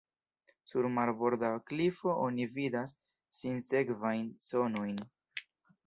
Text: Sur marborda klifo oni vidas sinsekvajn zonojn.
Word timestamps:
Sur 0.71 0.87
marborda 0.95 1.51
klifo 1.67 2.17
oni 2.29 2.49
vidas 2.57 2.97
sinsekvajn 3.43 4.29
zonojn. 4.51 5.03